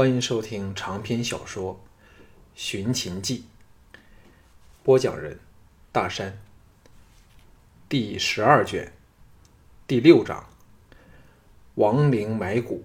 [0.00, 1.74] 欢迎收听长篇小说
[2.54, 3.44] 《寻秦记》，
[4.82, 5.38] 播讲人
[5.92, 6.38] 大山，
[7.86, 8.94] 第十二卷
[9.86, 10.48] 第六章：
[11.74, 12.82] 亡灵埋骨。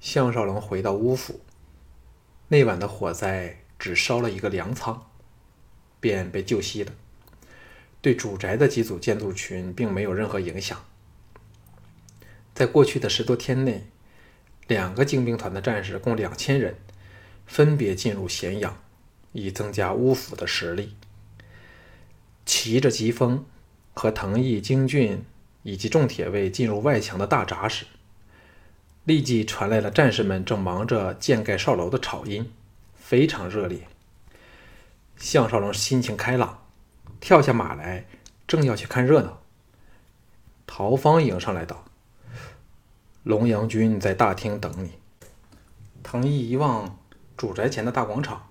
[0.00, 1.38] 项少龙回到乌府，
[2.48, 5.06] 那晚的火灾只烧了一个粮仓，
[6.00, 6.92] 便被救熄了，
[8.00, 10.84] 对主宅的几组建筑群并没有任何影响。
[12.62, 13.88] 在过去的十多天内，
[14.68, 16.76] 两个精兵团的战士共两千人，
[17.44, 18.80] 分别进入咸阳，
[19.32, 20.94] 以增加乌府的实力。
[22.46, 23.44] 骑着疾风
[23.94, 25.24] 和藤毅、京俊
[25.64, 27.84] 以及重铁卫进入外墙的大闸时，
[29.02, 32.48] 立即传来了战士们正忙着建盖哨楼的吵音，
[32.94, 33.88] 非常热烈。
[35.16, 36.62] 项少龙心情开朗，
[37.18, 38.06] 跳下马来，
[38.46, 39.42] 正要去看热闹，
[40.64, 41.86] 陶芳迎上来道。
[43.22, 44.98] 龙阳君在大厅等你。
[46.02, 46.98] 藤毅一望
[47.36, 48.48] 主宅前的大广场，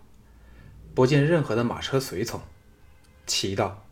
[0.95, 2.39] 不见任何的马车随从，
[3.25, 3.83] 奇道：“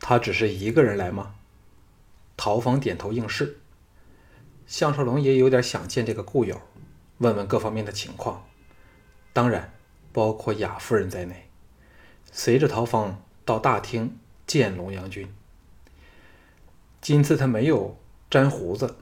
[0.00, 1.34] 他只是一个人来吗？”
[2.36, 3.58] 陶芳点头应是。
[4.66, 6.60] 项少龙也有点想见这个故友，
[7.18, 8.44] 问问各方面的情况，
[9.32, 9.72] 当然
[10.12, 11.48] 包括雅夫人在内。
[12.30, 15.26] 随着陶芳到大厅见龙阳君。
[17.00, 17.98] 今次他没有
[18.30, 18.96] 粘胡子。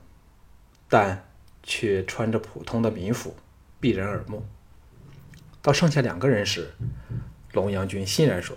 [0.91, 1.25] 但
[1.63, 3.37] 却穿着普通的民服，
[3.79, 4.45] 避人耳目。
[5.63, 6.75] 到剩下两个人时，
[7.53, 8.57] 龙阳君欣然说：“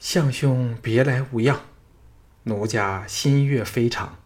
[0.00, 1.60] 相兄别来无恙，
[2.42, 4.18] 奴家心悦非常。”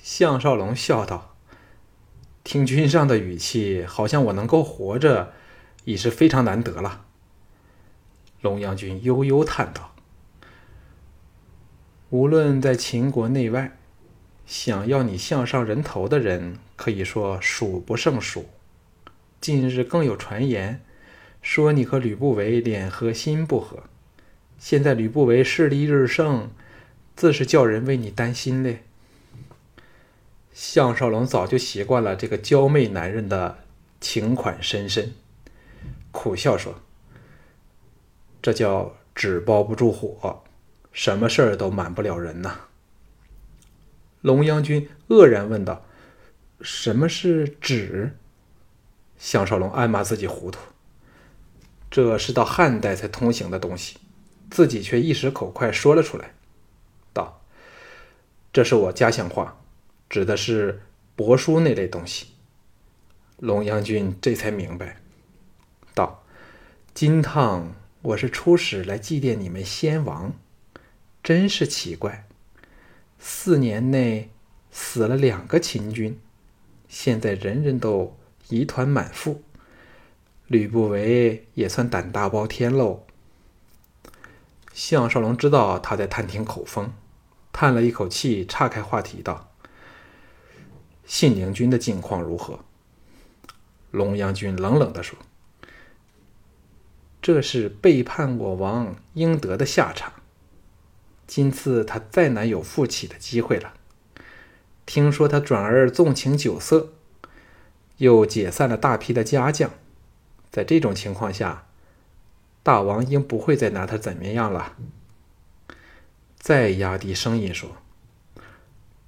[0.00, 1.34] 项少龙笑道
[2.44, 5.32] ：“听君上的语气，好像我能够活着，
[5.84, 7.06] 已是非常难得了。”
[8.40, 9.96] 龙阳君悠悠叹道
[12.10, 13.74] ：“无论在秦国内外。”
[14.48, 18.48] 想要你项上人头的人，可以说数不胜数。
[19.42, 20.80] 近日更有传言，
[21.42, 23.82] 说你和吕不韦脸和心不和。
[24.58, 26.48] 现在吕不韦势力日盛，
[27.14, 28.84] 自是叫人为你担心嘞。
[30.54, 33.58] 项少龙早就习惯了这个娇媚男人的
[34.00, 35.12] 情款深深，
[36.10, 36.80] 苦笑说
[38.40, 40.42] ：“这叫纸包不住火，
[40.90, 42.60] 什么事儿都瞒不了人呐。”
[44.20, 45.84] 龙阳君愕然问道
[46.60, 48.16] ：“什么是纸？”
[49.16, 50.60] 项少龙暗骂自己糊涂。
[51.90, 53.96] 这是到汉代才通行的东西，
[54.50, 56.34] 自己却一时口快说了出来，
[57.12, 57.42] 道
[58.52, 59.58] ：“这是我家乡话，
[60.10, 60.82] 指的是
[61.16, 62.26] 帛书那类东西。”
[63.40, 65.00] 龙阳君这才明白，
[65.94, 66.24] 道
[66.92, 70.34] ：“金汤，我是出使来祭奠你们先王，
[71.22, 72.26] 真是奇怪。”
[73.18, 74.30] 四年内
[74.70, 76.18] 死了两个秦军，
[76.88, 78.16] 现在人人都
[78.48, 79.42] 疑团满腹。
[80.46, 83.04] 吕不韦也算胆大包天喽。
[84.72, 86.92] 项少龙知道他在探听口风，
[87.52, 89.52] 叹了一口气，岔开话题道
[91.04, 92.60] ：“信陵君的境况如何？”
[93.90, 95.18] 龙阳君冷冷地说
[97.20, 100.12] ：“这是背叛我王应得的下场。”
[101.28, 103.74] 今次他再难有复起的机会了。
[104.86, 106.94] 听说他转而纵情酒色，
[107.98, 109.70] 又解散了大批的家将，
[110.50, 111.66] 在这种情况下，
[112.62, 114.76] 大王应不会再拿他怎么样了。
[116.38, 117.76] 再压低声音说：“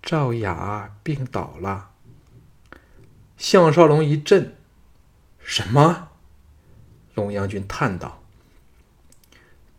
[0.03, 1.93] 赵雅病倒了。”
[3.39, 4.55] 项少龙一震
[5.41, 6.11] ：“什么？”
[7.17, 8.23] 龙阳君叹道：“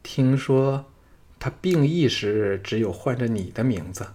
[0.01, 0.85] 听说。”
[1.41, 4.09] 他病疫时，只有唤着你的名字，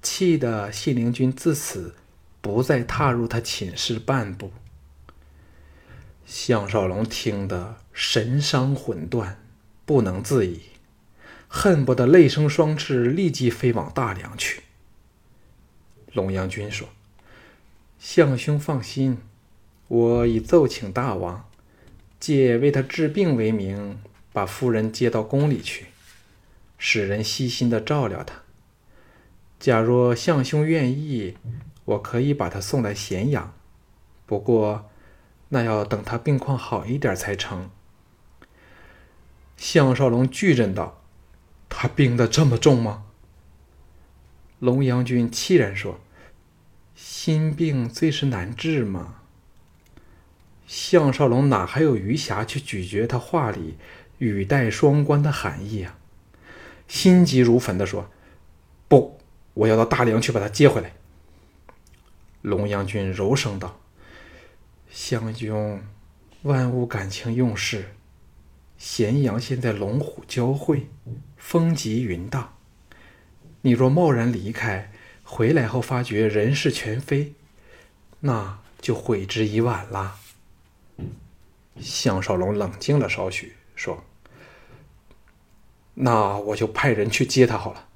[0.00, 1.96] 气得信陵君自此
[2.40, 4.52] 不再踏入他寝室半步。
[6.24, 9.42] 项少龙听得神伤魂断，
[9.84, 10.60] 不能自已，
[11.48, 14.62] 恨不得泪生双翅，立即飞往大梁去。
[16.12, 16.88] 龙阳君说
[17.98, 19.18] ：“项兄放心，
[19.88, 21.50] 我已奏请大王，
[22.20, 24.00] 借为他治病为名，
[24.32, 25.86] 把夫人接到宫里去。”
[26.78, 28.36] 使人悉心的照料他。
[29.60, 31.36] 假若相兄愿意，
[31.84, 33.52] 我可以把他送来咸阳。
[34.24, 34.88] 不过，
[35.48, 37.68] 那要等他病况好一点才成。
[39.56, 41.02] 项少龙巨震道
[41.68, 43.06] ：“他病得这么重吗？”
[44.60, 45.98] 龙阳君凄然说
[46.94, 49.16] ：“心病最是难治嘛。”
[50.68, 53.78] 项少龙哪还有余暇去咀嚼他话里
[54.18, 55.97] 语带双关的含义啊？
[56.88, 58.10] 心急如焚地说
[58.88, 59.20] ：“不，
[59.54, 60.92] 我要到大梁去把他接回来。
[62.42, 63.78] 龙阳君柔声道
[64.90, 65.82] ：“相兄，
[66.42, 67.94] 万物感情用事。
[68.78, 70.88] 咸阳现在龙虎交汇，
[71.36, 72.54] 风急云大。
[73.60, 74.90] 你若贸然离开，
[75.22, 77.34] 回来后发觉人事全非，
[78.20, 80.16] 那就悔之已晚了。”
[81.80, 84.02] 项少龙冷静了少许，说
[86.00, 87.86] ：“那我就派人去接他好了。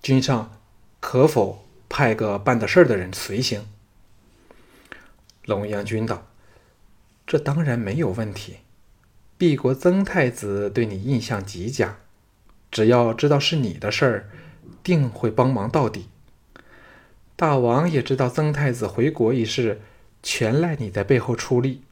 [0.00, 0.50] 君上
[1.00, 3.66] 可否派个办得事儿的人随行？”
[5.44, 6.26] 龙阳君道
[7.26, 8.58] ：“这当然没有问题。
[9.36, 11.98] 毕国曾太子对你印象极佳，
[12.70, 14.30] 只要知道是你的事儿，
[14.82, 16.08] 定会帮忙到底。
[17.36, 19.82] 大王也知道曾太子回国一事，
[20.22, 21.82] 全赖你在背后出力，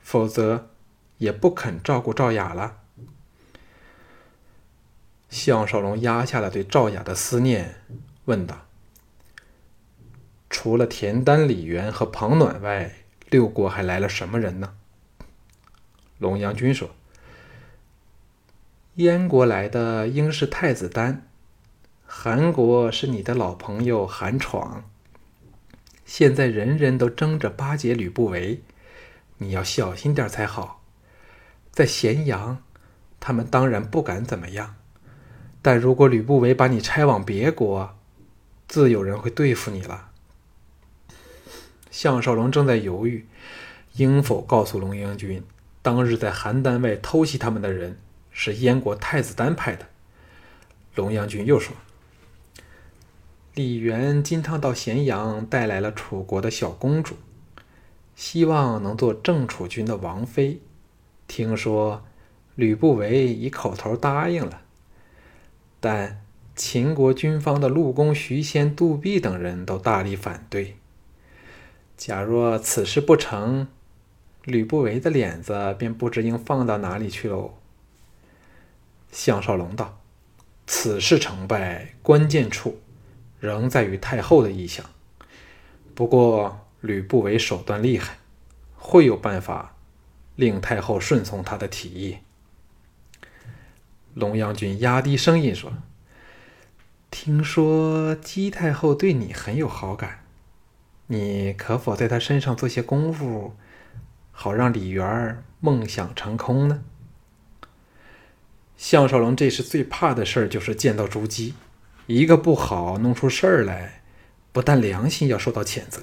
[0.00, 0.70] 否则
[1.18, 2.78] 也不肯照顾赵雅了。”
[5.46, 7.76] 项少龙压下了对赵雅的思念，
[8.24, 8.66] 问道。
[10.50, 12.96] 除了田丹、李元和庞暖外，
[13.30, 14.74] 六国还来了什么人呢？
[16.18, 16.90] 龙阳君说
[18.96, 21.28] ：“燕国来的应是太子丹，
[22.04, 24.82] 韩国是你的老朋友韩闯。
[26.04, 28.62] 现在人人都争着巴结吕不韦，
[29.38, 30.82] 你要小心点才好。
[31.70, 32.64] 在咸阳，
[33.20, 34.74] 他们当然不敢怎么样，
[35.66, 37.96] 但如果吕不韦把你拆往别国，
[38.68, 40.10] 自有人会对付你了。”
[41.90, 43.26] 项少龙正在犹豫，
[43.94, 45.42] 应否告诉龙阳君，
[45.82, 47.98] 当日在邯郸外偷袭他们的人
[48.30, 49.88] 是燕国太子丹派的。
[50.94, 51.74] 龙阳君又说
[53.54, 57.16] ：“李元金汤到咸阳，带来了楚国的小公主，
[58.14, 60.60] 希望能做郑楚君的王妃。
[61.26, 62.04] 听说
[62.54, 64.62] 吕不韦已口头答应了，
[65.80, 66.22] 但
[66.54, 70.76] 秦国军方的陆公徐仙、杜弼等人都大力反对。”
[71.96, 73.68] 假若此事不成，
[74.44, 77.54] 吕不韦的脸子便不知应放到哪里去喽。
[79.10, 79.98] 项少龙道
[80.66, 82.80] ：“此事成败关键处，
[83.40, 84.84] 仍在于太后的意向。
[85.94, 88.18] 不过吕不韦手段厉害，
[88.76, 89.74] 会有办法
[90.34, 92.18] 令太后顺从他的提议。”
[94.16, 95.74] 龙阳君压低声音说
[97.12, 100.24] ：“听说姬太后对你很有好感。”
[101.08, 103.54] 你可否在她身上做些功夫，
[104.32, 106.82] 好让李元梦想成空呢？
[108.78, 111.52] 项少龙这时最怕的事儿就是见到朱姬，
[112.06, 114.00] 一个不好弄出事儿来，
[114.50, 116.00] 不但良心要受到谴责，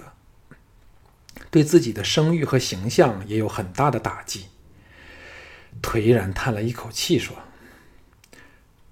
[1.49, 4.45] 对自己的声誉和形象也有很大的打击。
[5.81, 7.35] 颓然叹了一口气说：“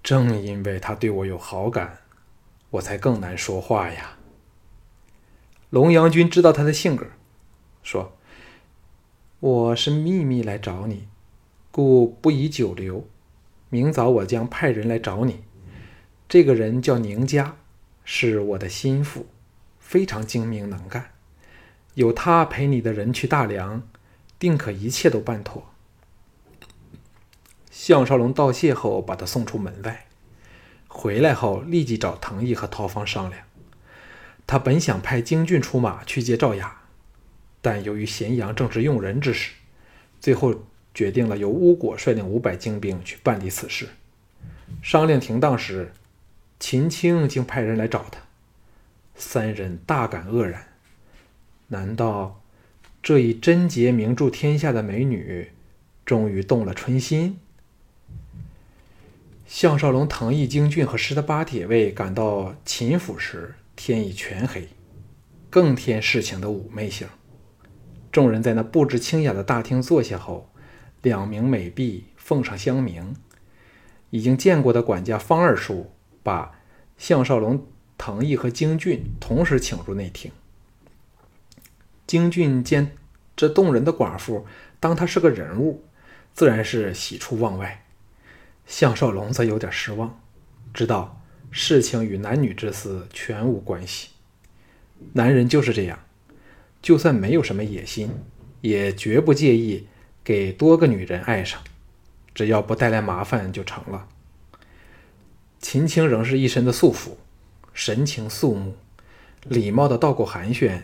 [0.04, 2.00] 正因为他对我有好感，
[2.72, 4.18] 我才更难说话呀。”
[5.70, 7.06] 龙阳君知道他的性格，
[7.82, 8.18] 说
[9.40, 11.08] ：“我是秘密来找你，
[11.72, 13.08] 故不宜久留。
[13.70, 15.44] 明早我将派人来找你。
[16.28, 17.56] 这个人叫宁家，
[18.04, 19.28] 是我的心腹，
[19.80, 21.12] 非常精明能干。
[21.94, 23.84] 有他陪你的人去大梁，
[24.38, 25.71] 定可一切都办妥。”
[27.72, 30.06] 项少龙道谢后，把他送出门外。
[30.88, 33.42] 回来后，立即找藤毅和陶芳商量。
[34.46, 36.82] 他本想派京俊出马去接赵雅，
[37.62, 39.54] 但由于咸阳正值用人之时，
[40.20, 40.54] 最后
[40.94, 43.88] 决定了由乌果率领五百精兵去办理此事。
[44.82, 45.94] 商量停当时，
[46.60, 48.20] 秦青竟派人来找他，
[49.16, 50.68] 三人大感愕然。
[51.70, 52.42] 难道
[53.02, 55.52] 这一贞洁名著天下的美女，
[56.06, 57.40] 终于动了春心？
[59.54, 63.54] 项少龙、唐毅、京俊和十的八铁卫赶到秦府时。
[63.76, 64.70] 天已全黑，
[65.50, 67.06] 更添事情的妩媚性。
[68.14, 70.50] 众人在那布置清雅的大厅坐下后，
[71.02, 73.14] 两名美婢奉上香茗。
[74.12, 75.92] 已经见过的管家方二叔
[76.24, 76.54] 把
[76.98, 77.68] 项少龙、
[77.98, 80.32] 藤毅和京俊同时请入内厅。
[82.08, 82.96] 京俊见
[83.36, 84.46] 这动人的寡妇
[84.80, 85.84] 当他是个人物，
[86.34, 87.84] 自然是喜出望外。
[88.66, 90.20] 项少龙则有点失望，
[90.74, 91.18] 知道。
[91.54, 94.08] 事情与男女之私全无关系，
[95.12, 96.00] 男人就是这样，
[96.82, 98.10] 就算没有什么野心，
[98.62, 99.86] 也绝不介意
[100.24, 101.62] 给多个女人爱上，
[102.34, 104.08] 只要不带来麻烦就成了。
[105.60, 107.18] 秦青仍是一身的素服，
[107.74, 108.78] 神情肃穆，
[109.44, 110.84] 礼貌的道过寒暄，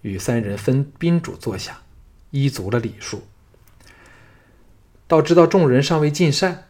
[0.00, 1.82] 与三人分宾主坐下，
[2.30, 3.24] 依足了礼数。
[5.06, 6.67] 到知道众人尚未尽膳，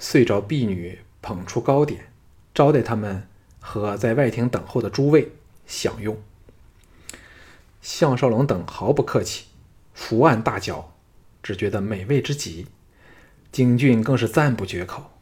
[0.00, 2.06] 遂召婢女捧出糕点。
[2.52, 3.28] 招待他们
[3.60, 5.30] 和在外厅等候的诸位
[5.68, 6.20] 享用。
[7.80, 9.46] 项少龙等毫不客气，
[9.94, 10.92] 伏案大嚼，
[11.42, 12.66] 只觉得美味之极。
[13.52, 15.12] 景俊更是赞不绝口。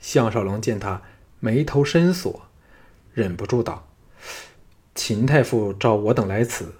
[0.00, 1.02] 项少龙见他
[1.38, 2.42] 眉头深锁，
[3.14, 3.88] 忍不住道
[4.94, 6.74] ：“秦太傅召我等来此，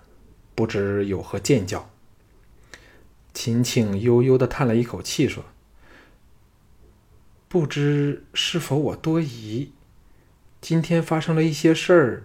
[0.54, 1.88] 不知有何见教？”
[3.32, 5.44] 秦庆悠悠的叹了一口气，说
[7.52, 9.72] ：“不知是否我多疑？
[10.60, 12.22] 今天发生了一些事儿，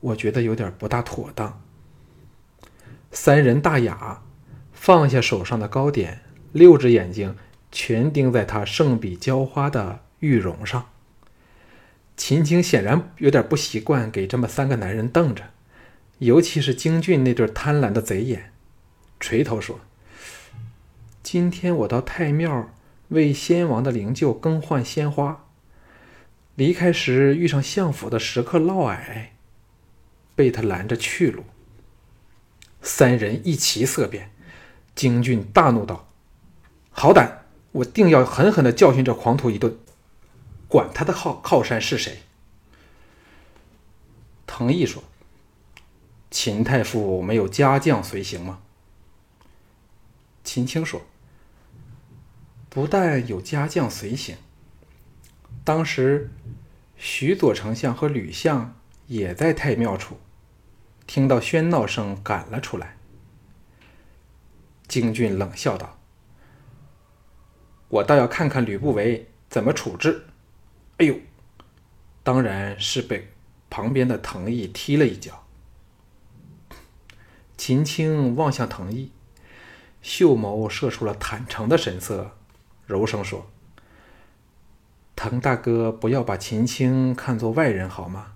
[0.00, 1.60] 我觉得有点不大妥当。”
[3.12, 4.22] 三人大雅，
[4.72, 7.36] 放下手上的糕点，六只眼睛
[7.70, 10.86] 全盯在他圣笔浇花的玉容上。
[12.16, 15.50] 秦青显然有点不习惯给这么三个男人瞪着，
[16.20, 18.50] 尤其是京俊那对贪婪的贼眼，
[19.20, 19.80] 垂头说
[21.22, 22.73] ：“今天我到太庙
[23.14, 25.46] 为先王的灵柩更换鲜花，
[26.54, 29.28] 离开时遇上相府的食客嫪毐，
[30.34, 31.44] 被他拦着去路。”
[32.82, 34.30] 三人一齐色变，
[34.94, 36.08] 京俊大怒道
[36.92, 37.46] ：“好胆！
[37.72, 39.78] 我定要狠狠的教训这狂徒一顿，
[40.68, 42.22] 管他的靠靠山是谁。”
[44.46, 45.02] 藤毅说
[46.30, 48.60] ：“秦太傅没有家将随行吗？”
[50.44, 51.00] 秦青说
[52.74, 54.36] ：“不但有家将随行，
[55.62, 56.30] 当时
[56.96, 58.74] 徐左丞相和吕相
[59.06, 60.18] 也在太庙处。”
[61.06, 62.96] 听到喧闹声，赶了出来。
[64.88, 66.00] 京俊冷笑道
[67.88, 70.24] ：“我倒要看看吕不韦怎么处置。”
[70.98, 71.16] 哎呦，
[72.22, 73.28] 当然是被
[73.70, 75.46] 旁边的藤毅踢了一脚。
[77.56, 79.12] 秦青望向藤毅，
[80.02, 82.36] 秀眸射出了坦诚的神色，
[82.86, 83.50] 柔声说
[85.16, 88.32] ：“滕大哥，不要把秦青看作外人好吗？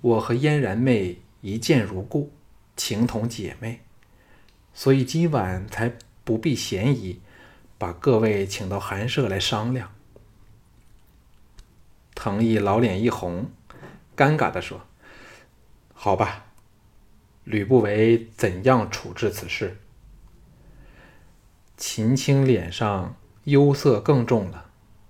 [0.00, 2.30] 我和嫣然妹。”一见如故，
[2.76, 3.80] 情同姐妹，
[4.74, 7.18] 所以今晚才不避嫌疑，
[7.78, 9.90] 把各位请到寒舍来商量。
[12.14, 13.50] 藤毅老脸一红，
[14.14, 14.82] 尴尬地说
[15.94, 16.44] ：“好吧，
[17.44, 19.78] 吕不韦怎样处置此事？”
[21.80, 24.66] 秦青脸上忧色更重了，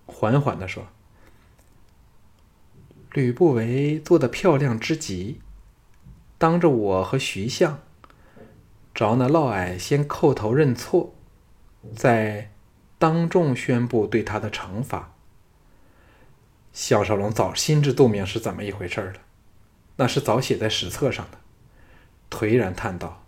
[0.06, 0.86] 缓缓地说
[3.12, 5.40] ：“吕不韦做的漂亮之极。”
[6.38, 7.80] 当着我和徐相，
[8.94, 11.12] 找那嫪毐先叩头认错，
[11.94, 12.52] 再
[12.98, 15.12] 当众宣布对他的惩罚。
[16.72, 19.20] 项少龙早心知肚明是怎么一回事了，
[19.96, 21.38] 那是早写在史册上的，
[22.30, 23.24] 颓然叹道：“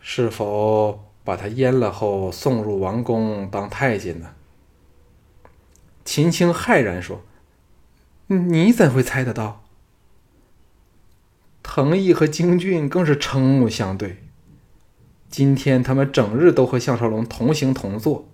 [0.00, 4.34] 是否把他阉了后送入王宫当太监呢？”
[6.04, 7.22] 秦青骇然说
[8.28, 9.62] ：“你怎会猜得到？”
[11.64, 14.22] 藤毅和京俊更是瞠目相对。
[15.30, 18.28] 今天他们整日都和项少龙同行同坐，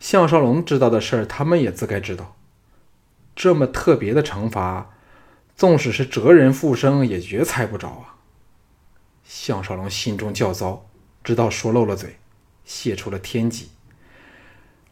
[0.00, 2.36] 项少龙知道的事儿，他们也自该知道。
[3.34, 4.90] 这么特别的惩罚，
[5.54, 8.16] 纵使是哲人复生，也绝猜不着啊！
[9.24, 10.86] 项少龙心中较糟，
[11.26, 12.20] 知道说漏了嘴，
[12.64, 13.70] 泄出了天机。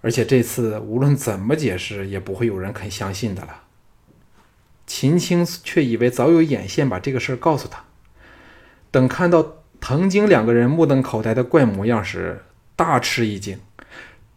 [0.00, 3.62] 而且这次无论怎么解释，也不会有人肯相信的了。
[4.84, 7.84] 秦青却以为早有眼线，把这个事儿告诉他。
[8.90, 13.60] 等看到藤京两个人目瞪口呆的怪模样时，大吃一惊，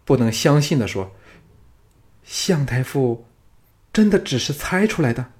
[0.06, 1.16] 不能相信的说
[2.24, 3.26] ：“向太傅，
[3.92, 5.32] 真的只是猜出来的？”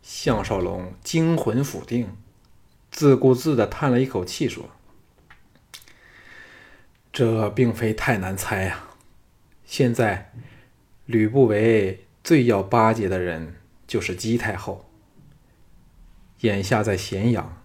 [0.00, 2.16] 项少龙惊魂甫定，
[2.92, 4.70] 自顾自的叹了一口气说
[7.14, 8.90] ：“这并非太难猜啊！
[9.64, 10.30] 现在
[11.06, 13.56] 吕不韦。”最要巴结的人
[13.86, 14.88] 就是姬太后。
[16.40, 17.62] 眼下在咸阳，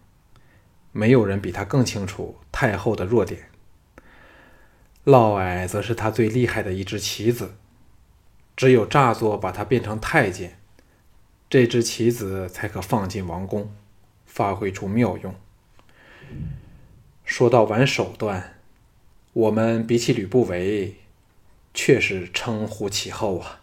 [0.91, 3.50] 没有人比他更清楚太后的弱点。
[5.06, 7.56] 嫪毐则是他最厉害的一只棋子，
[8.58, 10.60] 只有诈作把他变成太监，
[11.50, 13.74] 这只棋子才可放进王宫，
[14.25, 15.34] 发挥出妙用。
[17.24, 18.59] 说到玩手段，
[19.33, 20.95] 我们比起吕不韦，
[21.74, 23.62] 确实称呼其后啊。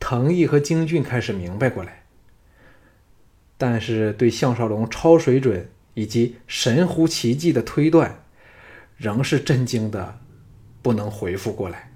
[0.00, 2.04] 藤毅和京俊开始明白过来，
[3.56, 8.24] 但是对项少龙超水准以及神乎其技的推断，
[8.96, 10.18] 仍是震惊的
[10.80, 11.92] 不能回复过来。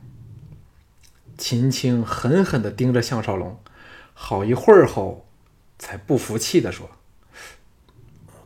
[1.36, 3.58] 秦青狠狠地盯着项少龙，
[4.14, 5.26] 好一会儿后，
[5.78, 6.90] 才不服气地说：“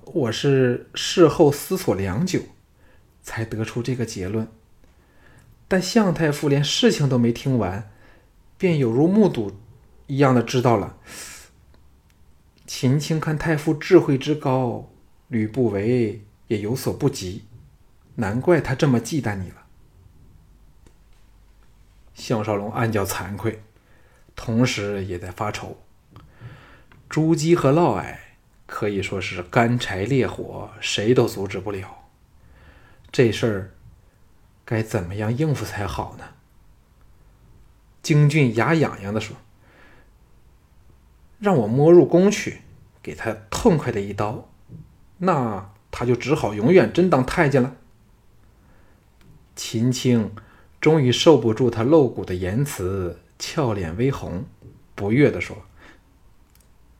[0.07, 2.41] 我是事后思索良久，
[3.23, 4.49] 才得出这个结论。
[5.69, 7.91] 但向太傅连事情都没听完。”
[8.61, 9.59] 便有如目睹
[10.07, 10.99] 一样的知道了。
[12.67, 14.91] 秦青看太傅智慧之高，
[15.29, 17.47] 吕不韦也有所不及，
[18.17, 19.65] 难怪他这么忌惮你了。
[22.13, 23.63] 项少龙暗叫惭愧，
[24.37, 25.79] 同时也在发愁。
[27.09, 28.15] 朱姬和嫪毐
[28.67, 32.00] 可以说是干柴烈火，谁都阻止不了。
[33.13, 33.75] 这事儿
[34.65, 36.25] 该怎么样应付才好呢？
[38.03, 39.37] 京俊牙痒痒的说
[41.39, 42.61] ：“让我摸入宫去，
[43.03, 44.49] 给他痛快的一刀，
[45.19, 47.77] 那他就只好永远真当太监了。”
[49.57, 50.35] 秦青
[50.81, 54.47] 终于受不住他露骨的言辞，俏脸微红，
[54.95, 55.65] 不悦的说：“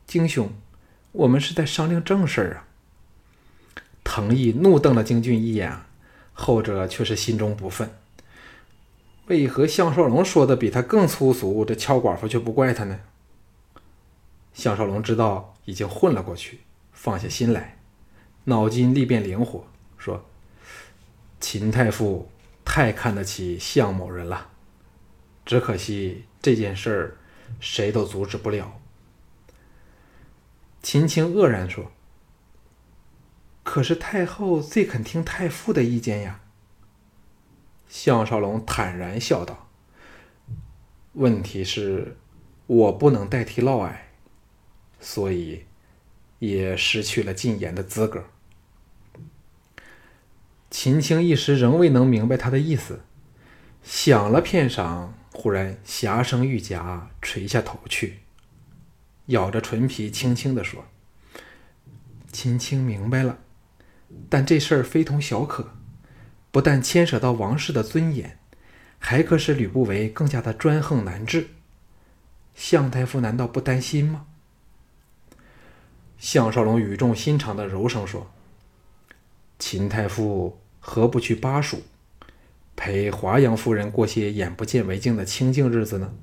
[0.05, 0.51] 京兄，
[1.13, 2.67] 我们是在商量正事儿啊。”
[4.03, 5.79] 藤毅怒瞪了京俊一眼。
[6.33, 7.89] 后者却是心中不忿，
[9.27, 12.99] 为何项少龙说的比他更粗俗，这俏寡妇却不怪他呢？
[14.53, 16.61] 项少龙知道已经混了过去，
[16.93, 17.77] 放下心来，
[18.45, 19.65] 脑筋立变灵活，
[19.97, 20.25] 说
[21.39, 22.29] ：“秦太傅
[22.65, 24.49] 太看得起项某人了，
[25.45, 27.17] 只可惜这件事儿
[27.59, 28.79] 谁都阻止不了。”
[30.81, 31.91] 秦青愕然说。
[33.71, 36.41] 可是太后最肯听太傅的意见呀。
[37.87, 39.69] 项少龙坦然笑道
[41.15, 42.17] ：“问题是，
[42.67, 43.93] 我不能代替嫪毐，
[44.99, 45.63] 所以
[46.39, 48.25] 也失去了进言的资格。”
[50.69, 52.99] 秦青一时仍未能明白他的意思，
[53.81, 58.19] 想了片晌，忽然霞声玉颊，垂下头去，
[59.27, 60.83] 咬着唇皮，轻轻的说
[62.33, 63.39] ：“秦青明白了。”
[64.29, 65.71] 但这事儿非同小可，
[66.51, 68.37] 不但牵涉到王室的尊严，
[68.97, 71.49] 还可使吕不韦更加的专横难治。
[72.53, 74.25] 向太傅难道不担心吗？
[76.17, 78.31] 项少龙语重心长的柔声说
[79.57, 81.83] ：“秦太傅何不去巴蜀，
[82.75, 86.13] 陪华阳夫人过些眼不见为净的清静日子呢？”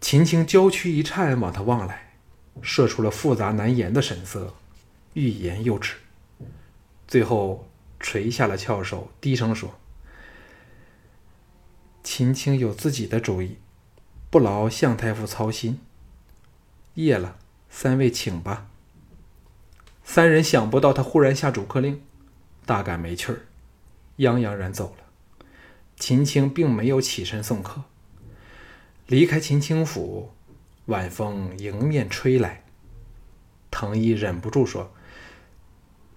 [0.00, 2.14] 秦青娇躯一颤，往他望来，
[2.62, 4.54] 射出了复杂难言的神色，
[5.12, 5.96] 欲言又止。
[7.10, 7.68] 最后
[7.98, 9.74] 垂下了翘首，低声说
[12.04, 13.58] ：“秦青有自己的主意，
[14.30, 15.80] 不劳向太傅操心。
[16.94, 17.36] 夜了，
[17.68, 18.68] 三位请吧。”
[20.04, 22.00] 三人想不到他忽然下主客令，
[22.64, 23.40] 大感没趣儿，
[24.18, 25.04] 泱泱然走了。
[25.96, 27.82] 秦青并没有起身送客。
[29.08, 30.30] 离开秦青府，
[30.86, 32.62] 晚风迎面吹来，
[33.68, 34.92] 藤毅忍不住说。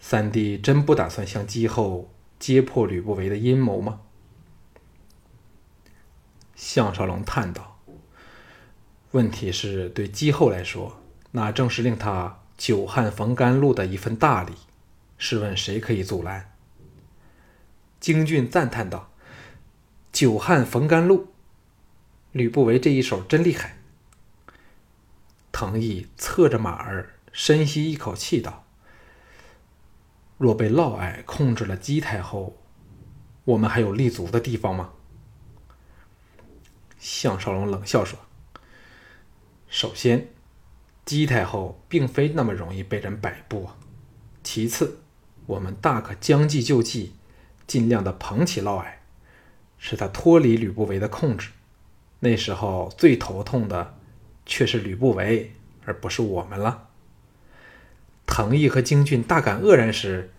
[0.05, 4.01] 三弟真不打算向姬后揭破吕不韦的阴谋吗？
[6.57, 7.79] 项少龙叹道
[9.11, 10.99] ：“问题是，对姬后来说，
[11.31, 14.51] 那正是令他久旱逢甘露的一份大礼。
[15.17, 16.51] 试问谁可以阻拦？”
[18.01, 19.09] 京俊赞叹道
[20.11, 21.29] ：“久旱逢甘露，
[22.33, 23.77] 吕不韦这一手真厉害。”
[25.53, 28.62] 藤毅侧着马儿，深吸一口气道。
[30.37, 32.57] 若被嫪毐控制了姬太后，
[33.45, 34.91] 我们还有立足的地方吗？
[36.97, 38.17] 项少龙冷笑说
[39.67, 40.29] ：“首先，
[41.05, 43.67] 姬太后并非那么容易被人摆布；
[44.43, 44.99] 其次，
[45.45, 47.13] 我们大可将计就计，
[47.67, 48.85] 尽量的捧起嫪毐，
[49.77, 51.51] 使他脱离吕不韦的控制。
[52.21, 53.97] 那时候最头痛的
[54.45, 55.53] 却是吕不韦，
[55.85, 56.89] 而不是我们了。”
[58.25, 60.31] 藤毅和京俊大感愕然时，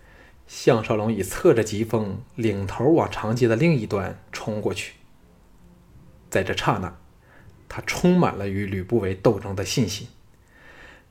[0.47, 4.93] 项少龙已侧着疾风，领头往长街的另一端冲过去。
[6.29, 6.97] 在这刹那，
[7.69, 10.07] 他充满了与吕不韦斗争的信心，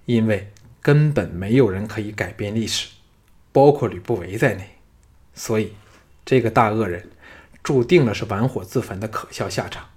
[0.04, 2.90] 因为根本没有人可以改变历史，
[3.52, 4.76] 包括吕不韦在内，
[5.32, 5.72] 所以
[6.24, 7.08] 这个大恶人
[7.62, 9.88] 注定了是玩火自焚的可笑下场，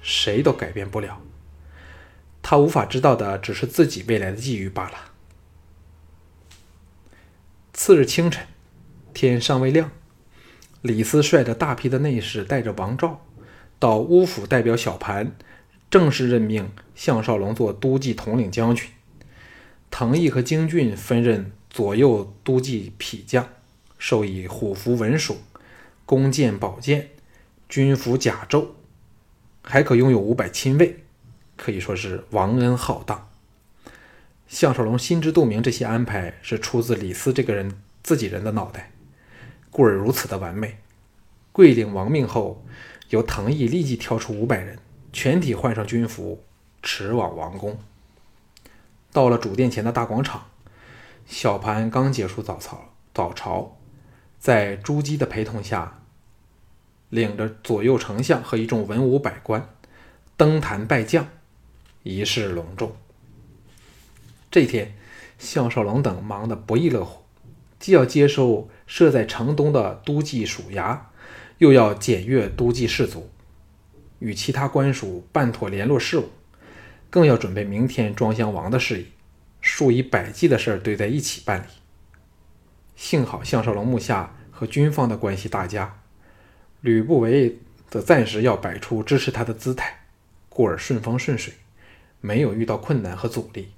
[0.00, 1.20] 谁都改变不了。
[2.42, 5.11] 他无法知道的只是自己未来的际遇罢了。
[7.84, 8.46] 次日清晨，
[9.12, 9.90] 天尚未亮，
[10.82, 13.20] 李斯率着大批的内侍，带着王昭，
[13.80, 15.32] 到乌府代表小盘，
[15.90, 18.88] 正式任命项少龙做都记统领将军。
[19.90, 23.48] 藤毅和京俊分任左右都记匹将，
[23.98, 25.38] 授以虎符文书、
[26.06, 27.08] 弓箭宝剑、
[27.68, 28.64] 军服甲胄，
[29.60, 31.02] 还可拥有五百亲卫，
[31.56, 33.31] 可以说是王恩浩荡。
[34.52, 38.92] 项少龙心知肚明，这些安排是出自李斯这个人自己人的脑袋，
[39.70, 40.76] 故而如此的完美。
[41.52, 42.62] 桂领亡命后，
[43.08, 44.78] 由藤毅立即挑出五百人，
[45.10, 46.44] 全体换上军服，
[46.82, 47.78] 驰往王宫。
[49.10, 50.48] 到了主殿前的大广场，
[51.26, 53.78] 小盘刚结束早操早朝，
[54.38, 56.02] 在朱姬的陪同下，
[57.08, 59.66] 领着左右丞相和一众文武百官
[60.36, 61.26] 登坛拜将，
[62.02, 62.94] 仪式隆重。
[64.52, 64.92] 这天，
[65.38, 67.22] 项少龙等忙得不亦乐乎，
[67.78, 70.98] 既要接收设在城东的都记署衙，
[71.56, 73.30] 又要检阅都记士卒，
[74.18, 76.28] 与其他官署办妥联络事务，
[77.08, 79.06] 更要准备明天庄襄王的事宜，
[79.62, 81.66] 数以百计的事儿堆在一起办理。
[82.94, 85.98] 幸好项少龙目下和军方的关系大佳，
[86.82, 90.00] 吕不韦则暂时要摆出支持他的姿态，
[90.50, 91.54] 故而顺风顺水，
[92.20, 93.72] 没有遇到困难和阻力。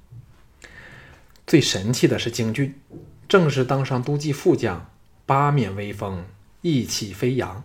[1.46, 2.80] 最神气的是京俊，
[3.28, 4.90] 正式当上都记副将，
[5.26, 6.24] 八面威风，
[6.62, 7.62] 意气飞扬。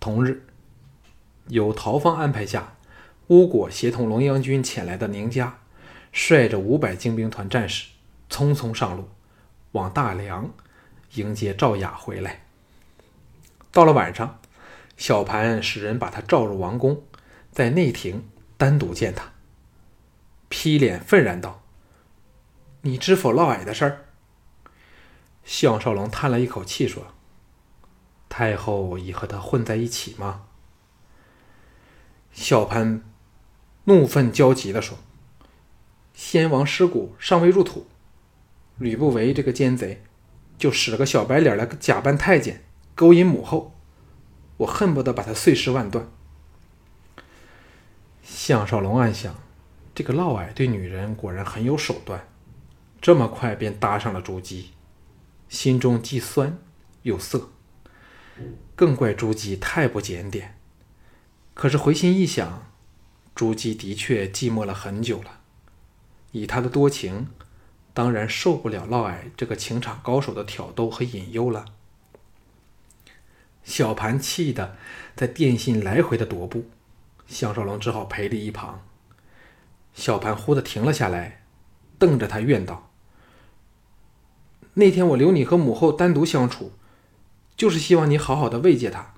[0.00, 0.44] 同日，
[1.48, 2.76] 有陶方安排下，
[3.28, 5.58] 乌果协同龙阳军前来的宁家，
[6.12, 7.86] 率着五百精兵团战士，
[8.28, 9.08] 匆匆上路，
[9.72, 10.50] 往大梁
[11.14, 12.44] 迎接赵雅回来。
[13.70, 14.40] 到了晚上，
[14.96, 17.02] 小盘使人把他召入王宫，
[17.52, 19.32] 在内廷单独见他，
[20.48, 21.63] 劈脸愤然道。
[22.86, 24.04] 你知否嫪毐的事儿？
[25.42, 27.06] 项少龙叹了一口气说
[28.28, 30.42] ：“太后已和他混在一起吗？”
[32.30, 33.02] 小潘
[33.84, 34.98] 怒愤焦急地说
[36.12, 37.86] ：“先王尸骨尚未入土，
[38.76, 40.02] 吕不韦这个奸贼
[40.58, 43.74] 就使了个小白脸来假扮太监，勾引母后，
[44.58, 46.06] 我恨不得把他碎尸万段。”
[48.22, 49.34] 项少龙暗想：
[49.94, 52.28] 这个嫪毐对女人果然很有手段。
[53.04, 54.70] 这么快便搭上了朱姬，
[55.50, 56.56] 心中既酸
[57.02, 57.50] 又涩。
[58.74, 60.58] 更怪朱姬太不检点。
[61.52, 62.72] 可是回心一想，
[63.34, 65.40] 朱姬的确寂寞了很久了，
[66.32, 67.28] 以她的多情，
[67.92, 71.66] 当然受不了嫪毐这个情场高手的挑逗和引诱了。
[73.64, 74.78] 小盘气得
[75.14, 76.70] 在电信来回的踱步，
[77.26, 78.82] 项少龙只好陪立一旁。
[79.92, 81.44] 小盘忽地停了下来，
[81.98, 82.92] 瞪着他怨道。
[84.76, 86.72] 那天我留你和母后单独相处，
[87.56, 89.14] 就是希望你好好的慰藉她。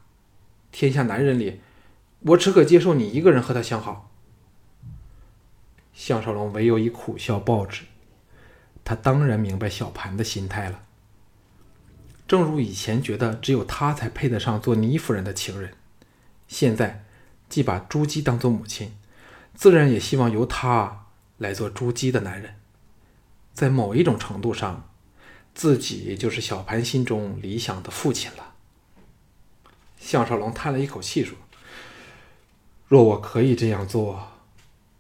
[0.70, 1.60] 天下男人里，
[2.20, 4.10] 我只可接受你一个人和她相好。
[5.94, 7.84] 项少龙唯有以苦笑报之。
[8.84, 10.82] 他当然明白小盘的心态了。
[12.28, 15.72] 正如以前觉得只有他才配得上做倪夫人的情人，
[16.46, 17.04] 现在
[17.48, 18.94] 既把朱姬当做母亲，
[19.54, 21.06] 自然也希望由他
[21.38, 22.56] 来做朱姬的男人。
[23.54, 24.90] 在某一种程度上。
[25.56, 28.52] 自己就是小盘心中理想的父亲了。
[29.98, 31.34] 项少龙叹了一口气说
[32.86, 34.32] ：“若我可以这样做，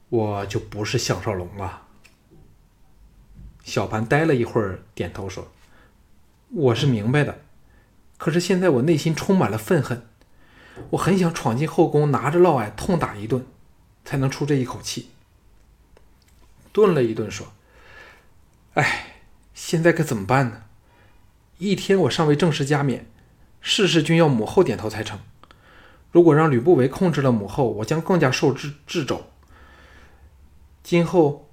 [0.08, 1.82] 我就不是项少龙了。”
[3.64, 5.46] 小盘呆了一会儿，点头说
[6.48, 7.42] ：“我是明白的，
[8.16, 10.06] 可是现在我内心充满了愤恨，
[10.88, 13.46] 我很想闯进后宫，拿着嫪毐痛打一顿，
[14.06, 15.10] 才能出这一口气。”
[16.72, 17.52] 顿了一顿说
[18.72, 19.12] ：“哎。”
[19.56, 20.64] 现在可怎么办呢？
[21.56, 23.06] 一天我尚未正式加冕，
[23.62, 25.18] 事事均要母后点头才成。
[26.12, 29.24] 如果让吕不韦控制了母后，我将更加受制制肘。
[30.82, 31.48] 今后，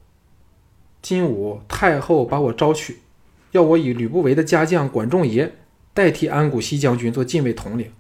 [1.01, 2.99] 金武太后把我招去，
[3.51, 5.55] 要我以吕不韦的家将管仲爷
[5.93, 7.93] 代替安谷西将军做禁卫统领，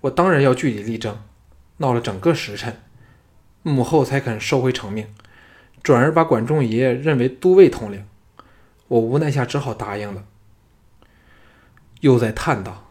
[0.00, 1.20] 我当然要据理力争。
[1.76, 2.80] 闹了整个时辰，
[3.62, 5.06] 母后才肯收回成命，
[5.82, 8.06] 转而把管仲爷认为都尉统领。
[8.88, 10.24] 我无奈下只好答应了，
[12.00, 12.86] 又在叹道：“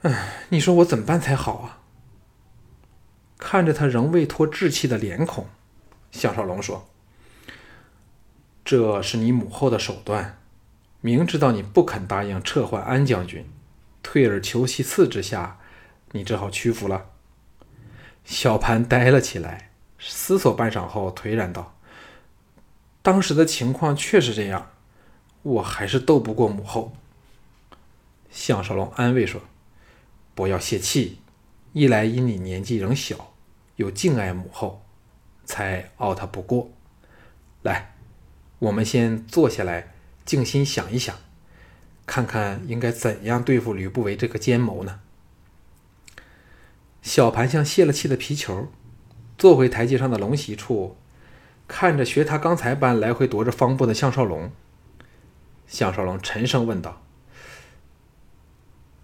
[0.00, 1.80] 哎，你说我怎么办才好啊？”
[3.36, 5.46] 看着他仍未脱稚气的脸孔，
[6.10, 6.88] 项少龙说
[8.64, 10.38] ：“这是你母后的手段，
[11.02, 13.46] 明知道你不肯答应撤换安将军，
[14.02, 15.58] 退而求其次之下，
[16.12, 17.10] 你只好屈服了。”
[18.24, 21.76] 小潘呆了起来，思索半晌后颓然道
[23.02, 24.70] ：“当时的情况确实这样。”
[25.42, 26.92] 我还是斗不过母后。
[28.30, 29.40] 项少龙安慰说
[30.34, 31.18] ：“不要泄气，
[31.72, 33.32] 一来因你年纪仍小，
[33.76, 34.82] 又敬爱母后，
[35.44, 36.70] 才傲他不过。
[37.62, 37.94] 来，
[38.58, 41.16] 我们先坐下来，静心想一想，
[42.04, 45.00] 看看应该怎样对付吕不韦这个奸谋呢？”
[47.00, 48.68] 小盘像泄了气的皮球，
[49.38, 50.96] 坐回台阶上的龙席处，
[51.66, 54.50] 看着学他刚才般来回踱着方步的项少龙。
[55.68, 57.02] 项少龙沉声问道：“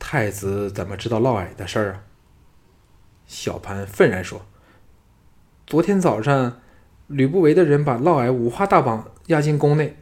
[0.00, 2.02] 太子怎么知道嫪毐的事儿啊？”
[3.26, 4.46] 小潘愤然说
[5.66, 6.60] ：“昨天早上，
[7.06, 9.96] 吕不韦的人把嫪毐五花大绑押进宫内，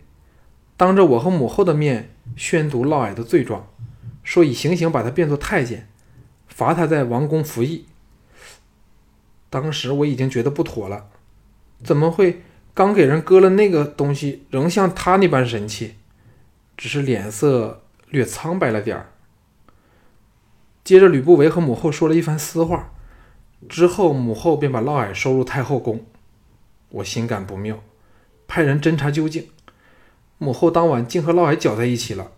[0.77, 3.69] 当着我和母后的面宣读嫪毐的罪状，
[4.23, 5.89] 说以行刑把他变作太监，
[6.47, 7.87] 罚他在王宫服役。
[9.51, 11.09] 当时我已经觉得不妥了，
[11.83, 15.97] 怎么会刚给人割了那个东西，仍像他那般神气？
[16.77, 19.13] 只是脸色略苍白了点儿。
[20.85, 22.93] 接着，吕不韦和母后说了一番私话。
[23.69, 26.05] 之后，母后便把嫪毐收入太后宫。
[26.89, 27.83] 我心感不妙，
[28.49, 29.49] 派人侦查究竟。
[30.39, 32.33] 母后当晚竟和嫪毐搅在一起了。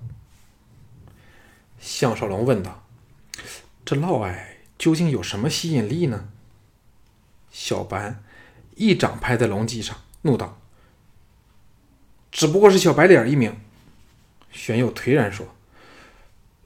[1.81, 2.85] 项少龙问道
[3.85, 4.37] ：“这嫪毐
[4.77, 6.29] 究竟有什么吸引力呢？”
[7.51, 8.17] 小白
[8.75, 10.61] 一掌拍在龙脊上，怒道
[12.31, 13.57] ：“只不过是小白脸一名。”
[14.55, 15.47] 玄佑颓然说：“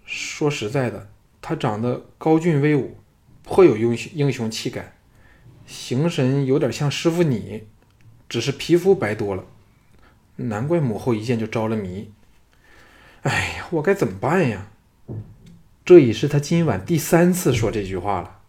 [0.07, 1.11] 说实在的，
[1.43, 2.99] 他长得高俊威武。”
[3.43, 4.93] 颇有英雄英雄气概，
[5.67, 7.67] 形神有点像师傅你，
[8.29, 9.43] 只是皮肤白多了，
[10.37, 12.13] 难怪母后一见就着了迷。
[13.23, 14.69] 哎呀，我该怎么办呀？
[15.83, 18.41] 这已是他今晚第三次说这句话了，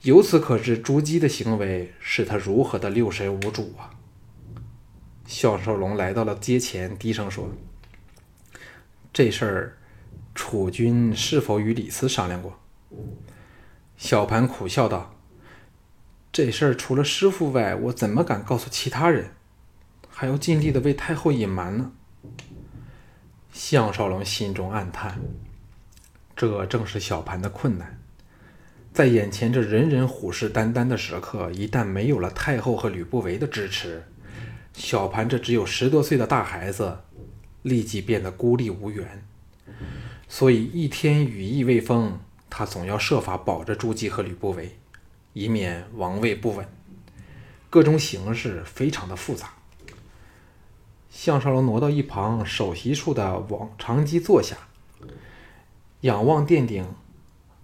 [0.00, 3.92] 由此可知朱姬的行为使他如何的六神无主啊！
[5.26, 7.50] 项少龙来到了街前，低声说
[9.14, 9.78] ：“这事儿，
[10.34, 12.58] 楚军是否与李斯商量过？”
[13.96, 15.14] 小盘苦笑道
[16.32, 19.30] ：“这事儿除了师傅外，我怎么敢告诉其他人？
[20.08, 21.92] 还要尽力的为太后隐瞒呢。”
[23.52, 25.20] 项少龙心中暗叹
[26.34, 28.00] ：“这正是小盘的困难。
[28.92, 34.02] 在眼前这人人虎视眈眈的时刻，一旦没有了太后和吕不韦的支持，
[34.72, 36.98] 小盘这只有十多岁的大孩子
[37.64, 39.26] 立即变得孤立无援。
[40.28, 42.20] 所以一天羽翼未丰。”
[42.56, 44.78] 他总要设法保着朱姬和吕不韦，
[45.32, 46.64] 以免王位不稳。
[47.68, 49.54] 各种形势非常的复杂。
[51.10, 54.56] 项少龙挪到一旁首席处的王长机坐下，
[56.02, 56.86] 仰望殿顶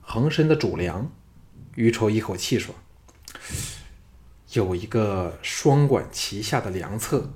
[0.00, 1.08] 横伸的主梁，
[1.76, 2.74] 余愁一口气说
[4.54, 7.32] ：“有一个双管齐下的良策，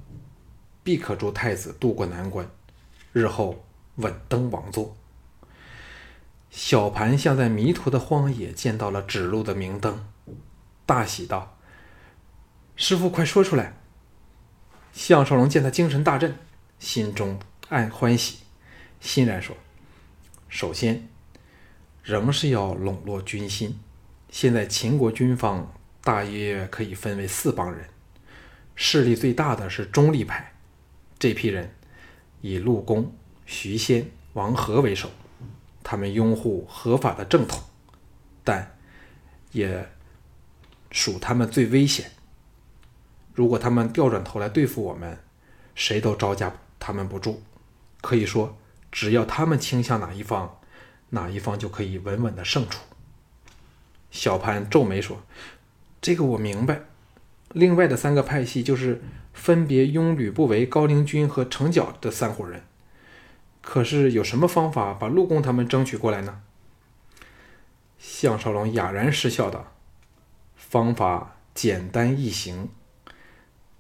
[0.85, 2.49] 必可助太子渡过难关，
[3.13, 3.65] 日后
[3.97, 4.97] 稳登王座。”
[6.51, 10.07] 小盘像在迷途的荒野见到了指路的明灯，
[10.87, 11.59] 大喜道
[12.77, 13.75] ：“师傅，快说出来！”
[14.95, 16.37] 项少龙见他精神大振，
[16.79, 18.45] 心中暗欢喜，
[19.01, 19.57] 欣然说
[20.49, 21.09] ：“首先，
[22.05, 23.81] 仍是要笼络军心。
[24.31, 27.89] 现在秦国军方大约可以分为四帮人，
[28.77, 30.54] 势力最大的是中立派，
[31.25, 31.75] 这批人
[32.43, 33.11] 以陆公、
[33.47, 35.11] 徐仙、王和为首。”
[35.83, 37.63] 他们拥护合法的正统，
[38.45, 38.77] 但
[39.53, 39.89] 也
[40.91, 42.11] 属他们最危险。
[43.33, 45.19] 如果他们调转头来对付我们，
[45.75, 47.43] 谁都招架他们不住。
[48.03, 48.59] 可以说，
[48.93, 50.59] 只要他们倾向哪一方，
[51.09, 52.83] 哪一方就可以稳稳的胜出。
[54.11, 55.23] 小潘皱眉说
[56.03, 56.83] ：“这个我明白。
[57.55, 59.01] 另外的三个派系就是
[59.33, 62.63] 分别拥吕不韦、高陵君和程角的三伙人。”
[63.67, 66.43] 可是有什么方法把陆公他们争取过来呢？
[67.99, 69.73] 项少龙哑然失笑道
[70.55, 72.69] ：“方法简单易行，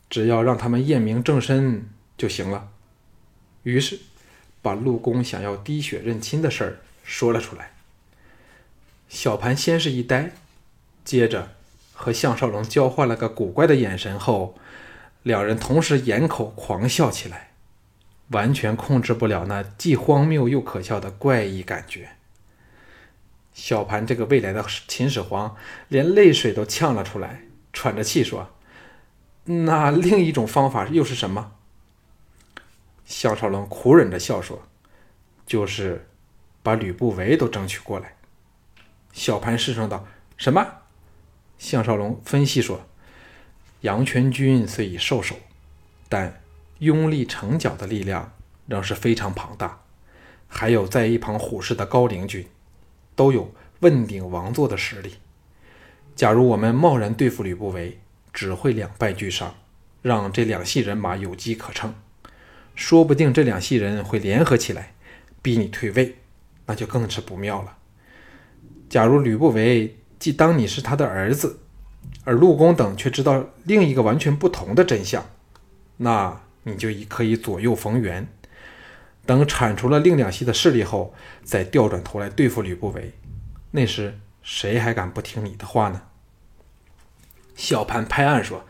[0.09, 2.71] 只要让他们验明正身就行了。”
[3.65, 3.99] 于是
[4.63, 7.75] 把陆公想要滴血认亲的事儿说了出来。
[9.09, 10.33] 小盘先是一呆，
[11.05, 11.57] 接着
[11.95, 14.59] 和项少龙交换了个古怪的眼神后，
[15.23, 17.53] 两人同时掩口狂笑起来。
[18.29, 22.09] 完全控制不了那既荒谬又可笑的怪异感觉。
[23.53, 25.55] 小盘这个未来的秦始皇
[25.89, 28.49] 连泪水都呛了出来，喘着气说
[29.45, 31.53] ：“那另一种方法又是什么？”
[33.05, 34.63] 项少龙苦忍着笑说
[35.47, 36.09] ：“就是
[36.63, 38.17] 把吕不韦都争取过来。”
[39.13, 40.07] 小盘失声道
[40.39, 40.67] ：“什么？”
[41.65, 42.87] 项少龙分析说
[43.83, 45.37] ：“杨全军虽已受首，
[46.09, 46.41] 但……”
[46.81, 48.33] 拥立成角的力量
[48.67, 49.85] 仍是非常庞大，
[50.49, 52.47] 还有在一旁虎视的高陵君，
[53.15, 55.15] 都有问鼎王座的实力。
[56.17, 58.01] 假如我们贸然对付吕不韦，
[58.33, 59.55] 只会两败俱伤，
[60.03, 61.95] 让这两系人马有机可乘。
[62.75, 64.95] 说不定这两系人会联合起来，
[65.41, 66.17] 逼你退位，
[66.67, 67.79] 那就更是不妙了。
[68.91, 71.59] 假如吕不韦既当你是他的儿子，
[72.25, 75.23] 而陆公等却知道另一个完全不同的真相，
[75.99, 76.41] 那……
[76.63, 78.27] 你就可以左右逢源，
[79.27, 83.13] 等铲除了另两系的势力后，再调转头来对付吕不韦。
[83.73, 86.01] 那时谁还敢不听你的话呢？
[87.55, 88.65] 小潘拍案说：“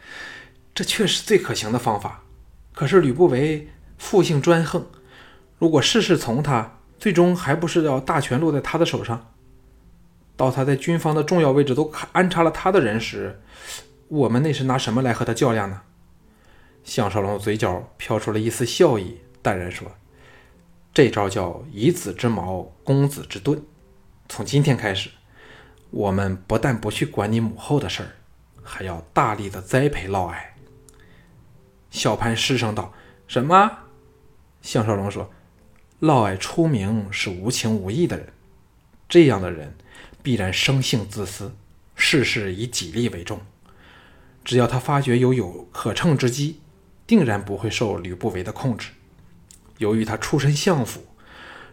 [0.74, 2.24] 这确实最可行的方法。
[2.72, 4.84] 可是吕不韦复性专横，
[5.60, 9.33] 如果事事从他，最终还不是要大权落在他的手上？
[10.36, 13.40] 到他在军方的重要位置都安插了他的人时，
[14.08, 15.82] 我们那是拿什么来和他较量呢？”
[16.84, 19.90] 项少龙嘴角飘出了一丝笑意，淡然说
[20.92, 23.62] ：“这招叫以子之矛攻子之盾。
[24.28, 25.10] 从今天开始，
[25.90, 28.08] 我们不但不去管你母后的事儿。”
[28.66, 30.36] 还要大力的栽培嫪毐。
[31.90, 32.94] 小潘失声道
[33.28, 33.70] ：“什么？”
[34.62, 35.30] 项少龙说
[36.00, 38.32] ：“嫪毐出名是无情无义的人，
[39.06, 39.76] 这样的人
[40.24, 41.54] 必然生性自私，
[41.94, 43.42] 事事以己利为重。
[44.42, 46.60] 只要他发觉有有可乘之机，
[47.06, 48.88] 定然不会受吕不韦的控制。
[49.78, 51.06] 由于他出身相府，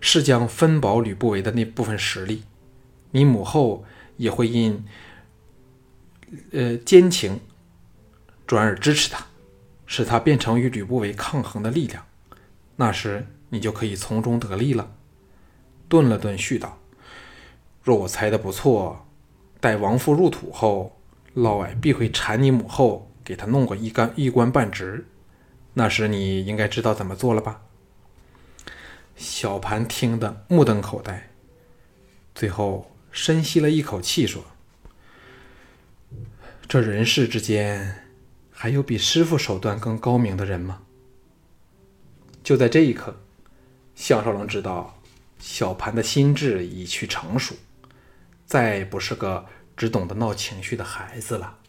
[0.01, 2.43] 是将分保吕不韦的那部分实力，
[3.11, 3.85] 你母后
[4.17, 4.83] 也会因。”
[6.51, 7.39] 呃，奸情，
[8.47, 9.25] 转而支持他，
[9.85, 12.05] 使他变成与吕不韦抗衡的力量。
[12.77, 14.95] 那时你就可以从中得利了。
[15.89, 16.79] 顿了顿，续道
[17.83, 19.07] ：“若我猜的不错，
[19.59, 20.99] 待王父入土后，
[21.33, 25.07] 嫪毐必会缠你母后，给他弄个一干一官半职。
[25.73, 27.61] 那时你应该知道怎么做了吧？”
[29.15, 31.29] 小盘听得目瞪口呆，
[32.33, 34.43] 最后深吸了一口气，说。
[36.67, 38.05] 这人世之间，
[38.51, 40.81] 还有比师傅手段更高明的人吗？
[42.43, 43.17] 就在这一刻，
[43.93, 44.99] 项少龙知道
[45.37, 47.55] 小盘的心智已趋成熟，
[48.51, 49.45] 再也不是个
[49.77, 51.59] 只懂得闹情绪的孩子了。